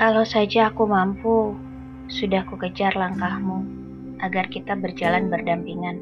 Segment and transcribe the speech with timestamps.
[0.00, 1.52] Kalau saja aku mampu,
[2.08, 3.68] sudah ku kejar langkahmu
[4.24, 6.00] agar kita berjalan berdampingan.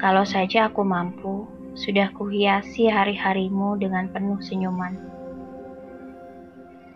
[0.00, 1.44] Kalau saja aku mampu,
[1.76, 4.96] sudah ku hiasi hari-harimu dengan penuh senyuman.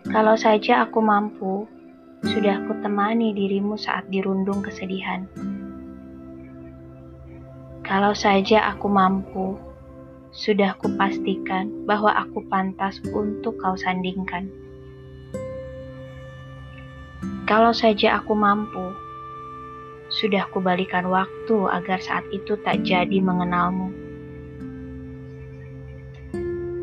[0.09, 1.69] Kalau saja aku mampu,
[2.25, 5.29] sudah ku temani dirimu saat dirundung kesedihan.
[7.85, 9.61] Kalau saja aku mampu,
[10.33, 14.68] sudah kupastikan bahwa aku pantas untuk kau sandingkan.
[17.49, 18.93] Kalau saja aku mampu,
[20.13, 23.89] sudah kubalikan waktu agar saat itu tak jadi mengenalmu.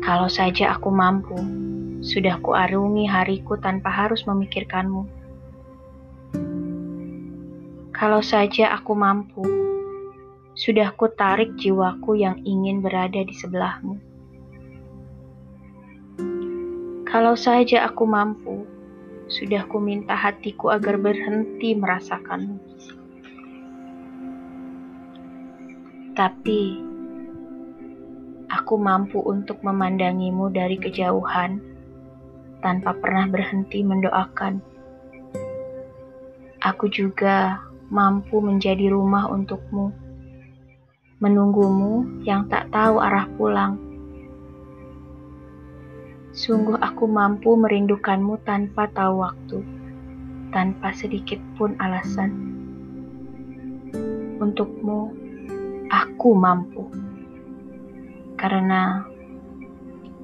[0.03, 1.39] Kalau saja aku mampu,
[2.03, 5.07] sudah kuarungi hariku tanpa harus memikirkanmu.
[7.95, 9.47] Kalau saja aku mampu,
[10.51, 13.95] sudah ku tarik jiwaku yang ingin berada di sebelahmu.
[17.07, 18.56] Kalau saja aku mampu,
[19.27, 22.57] sudah ku minta hatiku agar berhenti merasakanmu.
[26.17, 26.61] Tapi,
[28.49, 31.61] aku mampu untuk memandangimu dari kejauhan
[32.63, 34.63] tanpa pernah berhenti mendoakan.
[36.65, 37.61] Aku juga
[37.93, 40.07] mampu menjadi rumah untukmu
[41.17, 43.25] menunggumu yang tak tahu arah
[46.47, 49.59] Sungguh aku mampu merindukanmu tanpa tahu waktu,
[50.55, 52.31] tanpa sedikit pun alasan.
[54.39, 55.11] Untukmu,
[55.91, 56.87] aku mampu.
[58.39, 59.03] Karena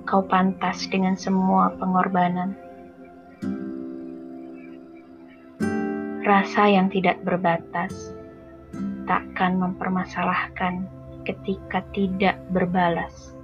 [0.07, 2.55] kau pantas dengan semua pengorbanan.
[6.23, 8.15] Rasa yang tidak berbatas
[9.11, 10.87] takkan mempermasalahkan
[11.27, 13.35] ketika tidak berbalas.